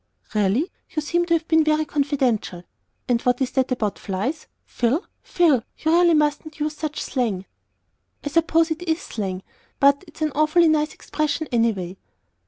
[0.33, 0.71] "Really!
[0.89, 2.63] You seem to have been very confidential.
[3.07, 4.47] And what is that about flies?
[4.65, 7.45] Phil, Phil, you really mustn't use such slang."
[8.23, 9.43] "I suppose it is slang;
[9.79, 11.97] but it's an awfully nice expression anyway."